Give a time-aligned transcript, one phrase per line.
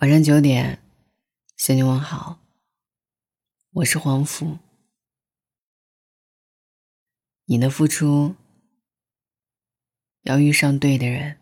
[0.00, 0.78] 晚上九点，
[1.56, 2.38] 向你问好。
[3.72, 4.58] 我是黄甫。
[7.46, 8.36] 你的付出
[10.22, 11.36] 要遇上对的人。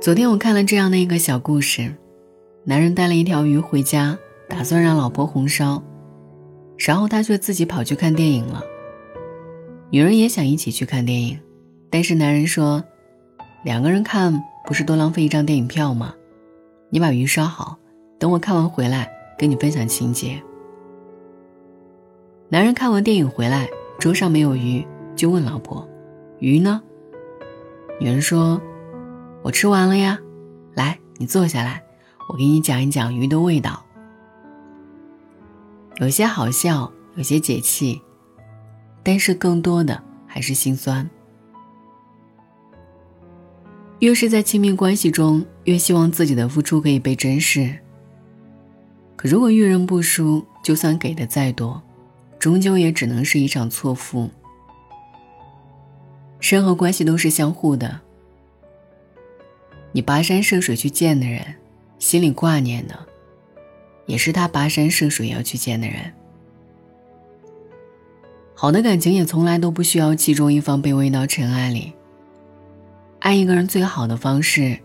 [0.00, 1.94] 昨天我看了这样的一个小故事：
[2.64, 4.18] 男人带了一条鱼回家，
[4.48, 5.80] 打算让老婆红烧，
[6.76, 8.60] 然后他却自己跑去看电影了。
[9.92, 11.38] 女人也想一起去看电影，
[11.90, 12.82] 但是男人说
[13.62, 16.14] ：“两个人看不是多浪费一张电影票吗？
[16.88, 17.76] 你把鱼烧好，
[18.18, 20.42] 等我看完回来跟你分享情节。”
[22.48, 24.82] 男人看完电影回来，桌上没有鱼，
[25.14, 25.86] 就问老婆
[26.40, 26.82] ：“鱼呢？”
[28.00, 28.58] 女人说
[29.44, 30.18] ：“我吃完了呀，
[30.72, 31.82] 来，你坐下来，
[32.30, 33.84] 我给你讲一讲鱼的味道。
[35.98, 38.00] 有些好笑，有些解气。”
[39.02, 41.08] 但是更多的还是心酸。
[44.00, 47.72] 越是在亲密关系中，越希望自己的付出可以被珍视。
[49.14, 51.80] 可如果遇人不淑，就算给的再多，
[52.38, 54.28] 终究也只能是一场错付。
[56.40, 58.00] 任何关系都是相互的。
[59.92, 61.54] 你跋山涉水去见的人，
[62.00, 62.98] 心里挂念的，
[64.06, 66.12] 也是他跋山涉水要去见的人。
[68.62, 71.92] 好的感情也从来都不需要其中一方卑微到尘埃里。
[73.18, 74.78] 爱一个人最好的方式，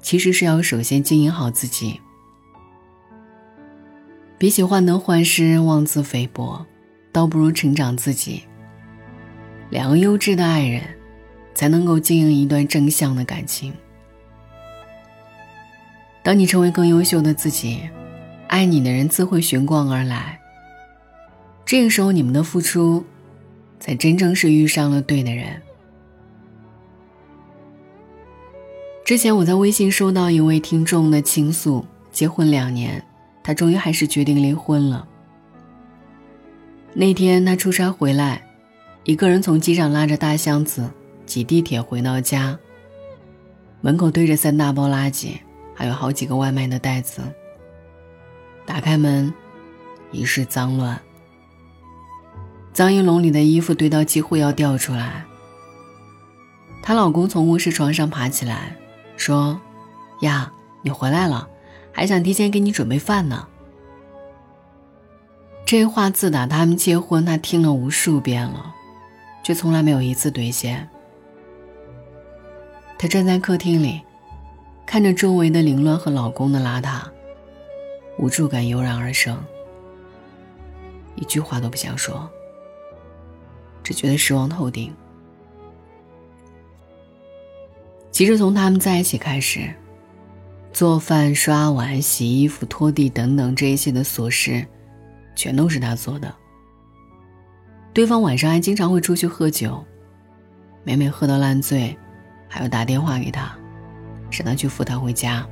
[0.00, 2.00] 其实是要首先经营好自己。
[4.38, 6.64] 比起患得患失、妄自菲薄，
[7.10, 8.44] 倒不如成长自己。
[9.70, 10.80] 两个优质的爱人，
[11.52, 13.74] 才能够经营一段正向的感情。
[16.22, 17.80] 当你成为更优秀的自己，
[18.46, 20.38] 爱你的人自会寻光而来。
[21.66, 23.04] 这个时候，你们的付出，
[23.80, 25.60] 才真正是遇上了对的人。
[29.04, 33.04] 之前我在微信收到一位听众的倾诉：结婚两年，
[33.42, 35.06] 他终于还是决定离婚了。
[36.92, 38.46] 那天他出差回来，
[39.04, 40.88] 一个人从机场拉着大箱子
[41.26, 42.58] 挤地铁回到家，
[43.80, 45.38] 门口堆着三大包垃圾，
[45.74, 47.20] 还有好几个外卖的袋子。
[48.64, 49.32] 打开门，
[50.12, 50.98] 已是脏乱。
[52.74, 55.24] 脏衣笼里的衣服堆到几乎要掉出来。
[56.82, 58.76] 她老公从卧室床上爬起来，
[59.16, 59.60] 说
[60.20, 60.52] ：“呀，
[60.82, 61.48] 你回来了，
[61.92, 63.46] 还想提前给你准备饭呢。”
[65.64, 68.74] 这话自打他们结婚，她听了无数遍了，
[69.44, 70.88] 却从来没有一次兑现。
[72.98, 74.02] 她站在客厅里，
[74.84, 77.02] 看着周围的凌乱和老公的邋遢，
[78.18, 79.38] 无助感油然而生，
[81.14, 82.28] 一句话都不想说。
[83.84, 84.92] 只觉得失望透顶。
[88.10, 89.72] 其实从他们在一起开始，
[90.72, 94.66] 做饭、刷碗、洗衣服、拖地等等这一些的琐事，
[95.36, 96.34] 全都是他做的。
[97.92, 99.84] 对方晚上还经常会出去喝酒，
[100.82, 101.96] 每每喝到烂醉，
[102.48, 103.56] 还要打电话给他，
[104.30, 105.46] 让他去扶他回家。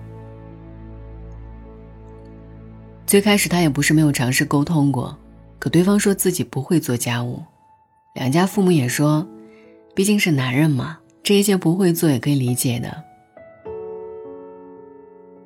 [3.06, 5.16] 最开始他也不是没有尝试沟通过，
[5.58, 7.42] 可对方说自己不会做家务。
[8.14, 9.26] 两家父母也说，
[9.94, 13.02] 毕竟是男人嘛，这一些不会做也可以理解的。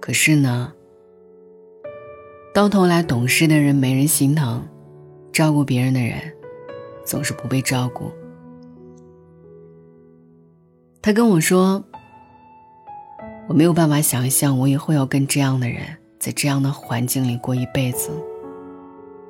[0.00, 0.72] 可是呢，
[2.52, 4.66] 到头来懂事的人没人心疼，
[5.32, 6.20] 照顾别人的人
[7.04, 8.10] 总是不被照顾。
[11.00, 11.84] 他跟我说
[13.46, 15.82] ：“我没有办法想象我以后要跟这样的人
[16.18, 18.10] 在这样的环境里过一辈子。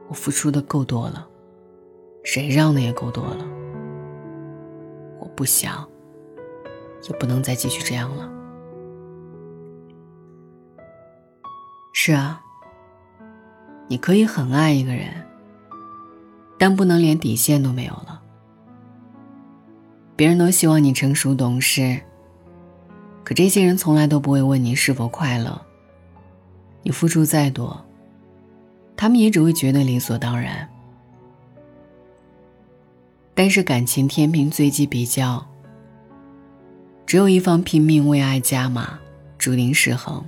[0.09, 1.29] 我付出的够多了。”
[2.27, 3.47] 谁让的也够多了，
[5.21, 5.89] 我不想，
[7.09, 8.29] 也不能再继续这样了。
[11.93, 12.43] 是啊，
[13.87, 15.09] 你可以很爱一个人，
[16.59, 18.21] 但不能连底线都没有了。
[20.17, 22.01] 别人都希望你成熟懂事，
[23.23, 25.63] 可这些人从来都不会问你是否快乐。
[26.83, 27.87] 你付出再多，
[28.97, 30.69] 他们也只会觉得理所当然。
[33.39, 35.47] 但是感情天平最忌比较，
[37.05, 38.99] 只有一方拼命为爱加码，
[39.37, 40.25] 注定失衡。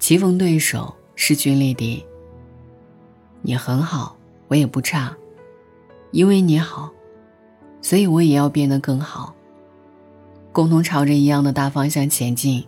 [0.00, 2.04] 棋逢对手，势均力敌。
[3.42, 4.16] 你很好，
[4.48, 5.16] 我也不差，
[6.10, 6.90] 因为你好，
[7.80, 9.32] 所以我也要变得更好。
[10.50, 12.66] 共同朝着一样的大方向前进，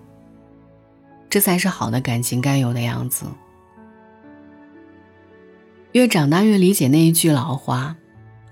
[1.28, 3.26] 这才是好的感情该有的样子。
[5.90, 7.96] 越长大越理解那一句老话。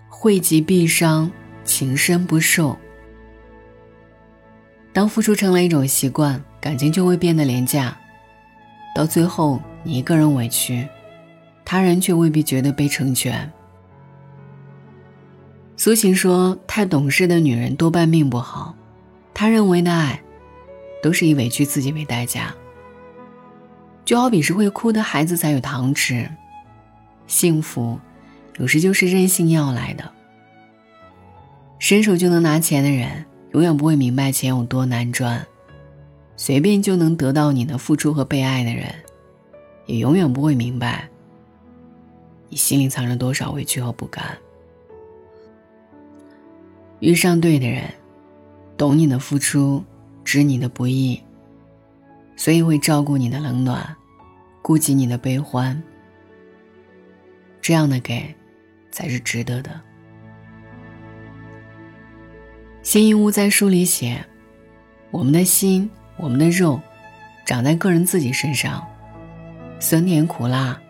[0.08, 1.30] 惠及必伤，
[1.64, 2.76] 情深不寿。
[4.92, 7.96] 当付出成了一种习惯，感情就会变得廉价。
[8.94, 10.88] 到最后，你一个人委屈，
[11.64, 13.50] 他人却未必觉得被成全。
[15.76, 18.74] 苏秦说：“太懂事的女人多半命不好。”
[19.32, 20.20] 他认为的爱，
[21.00, 22.52] 都是以委屈自己为代价。
[24.04, 26.28] 就好比是会哭的孩子才有糖吃，
[27.28, 28.00] 幸福，
[28.58, 30.12] 有时就是任性要来的。
[31.78, 35.40] 伸手就能拿钱的人，永远不会明白钱有多难赚；
[36.36, 38.92] 随便就能得到你的付出和被爱的人，
[39.86, 41.08] 也永远不会明白
[42.48, 44.24] 你心里藏着多少委屈和不甘。
[46.98, 47.84] 遇上对的人，
[48.76, 49.84] 懂你的付出，
[50.24, 51.22] 知你的不易，
[52.34, 53.94] 所以会照顾你的冷暖，
[54.62, 55.80] 顾及你的悲欢。
[57.60, 58.34] 这样的给，
[58.90, 59.80] 才是值得的。
[62.82, 64.24] 辛夷坞在书里写
[65.10, 66.80] ：“我们的心，我们的肉，
[67.44, 68.86] 长在个人自己身上，
[69.78, 70.80] 酸甜苦辣，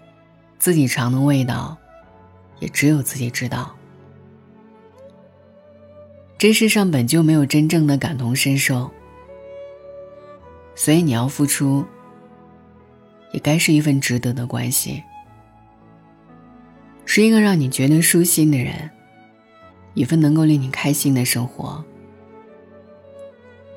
[0.58, 1.76] 自己尝的味道，
[2.60, 3.74] 也只有自己知道。”
[6.38, 8.88] 这世上本就没有真正的感同身受，
[10.76, 11.84] 所以你要付出，
[13.32, 15.02] 也该是一份值得的关系，
[17.10, 18.90] 是一个让你觉得舒心的人，
[19.94, 21.82] 一份能够令你开心的生活。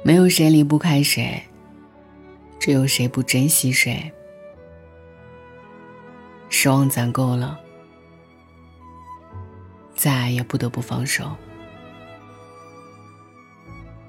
[0.03, 1.41] 没有谁离不开谁，
[2.59, 4.11] 只有谁不珍惜谁。
[6.49, 7.57] 失望攒够了，
[9.95, 11.31] 再爱也不得不放手。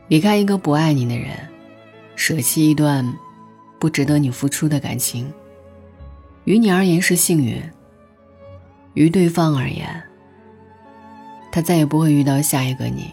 [0.08, 1.48] 离开一个不爱你的人，
[2.16, 3.16] 舍弃一段
[3.78, 5.32] 不值得你付出的感情，
[6.42, 7.62] 于你而言是幸运，
[8.94, 10.02] 于对方而言，
[11.50, 13.12] 他再也不会遇到下一个你。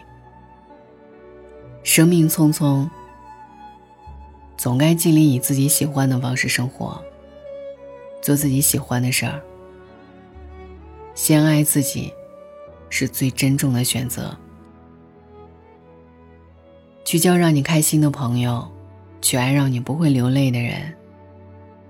[1.83, 2.87] 生命匆匆，
[4.57, 7.01] 总该尽力以自己喜欢的方式生活，
[8.21, 9.41] 做自己喜欢的事儿。
[11.15, 12.13] 先爱自己，
[12.89, 14.37] 是最珍重的选择。
[17.05, 18.69] 去交让你开心的朋友，
[19.21, 20.93] 去爱让你不会流泪的人，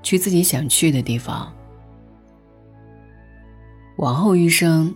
[0.02, 1.54] 去自己想去的地方。
[4.00, 4.96] 往后余生，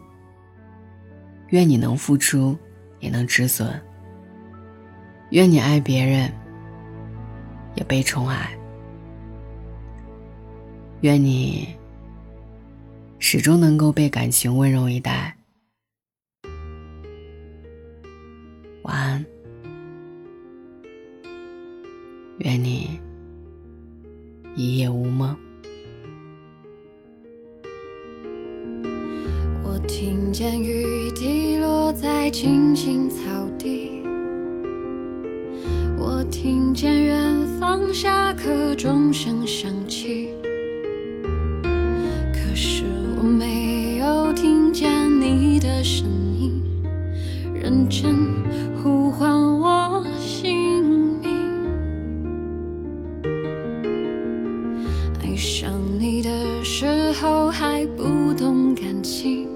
[1.49, 2.57] 愿你能付出，
[3.01, 3.69] 也能止损。
[5.31, 6.31] 愿你爱别人，
[7.75, 8.57] 也被宠爱。
[11.01, 11.67] 愿你
[13.19, 15.35] 始终能够被感情温柔以待。
[18.83, 19.25] 晚安。
[22.37, 22.97] 愿你
[24.55, 25.37] 一夜无梦。
[30.33, 33.17] 见雨滴落在青青草
[33.55, 34.01] 地，
[35.95, 40.29] 我听见远方下课钟声响起，
[42.33, 42.83] 可是
[43.19, 44.89] 我没有听见
[45.21, 46.07] 你的声
[46.39, 46.63] 音，
[47.53, 48.15] 认真
[48.81, 51.29] 呼唤我姓名。
[55.21, 59.47] 爱上你的时候还不懂感情。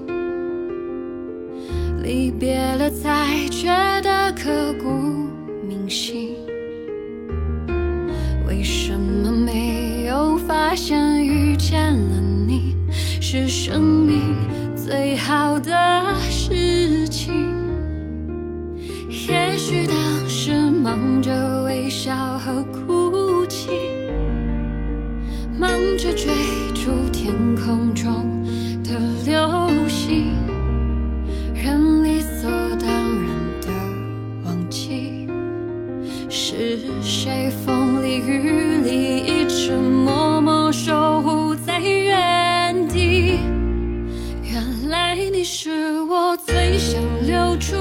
[2.08, 3.68] 离别了才觉
[4.02, 5.28] 得刻骨
[5.68, 6.38] 铭心，
[8.48, 12.78] 为什么没有发现遇见了你
[13.20, 14.22] 是生命
[14.74, 17.34] 最好的事情？
[19.10, 19.98] 也许当
[20.30, 23.70] 时忙着微笑和哭泣，
[25.60, 26.32] 忙着追
[47.28, 47.76] 留住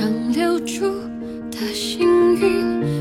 [0.00, 0.90] 想留住
[1.50, 2.99] 的幸运